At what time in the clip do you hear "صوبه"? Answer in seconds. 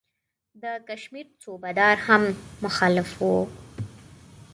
1.43-1.69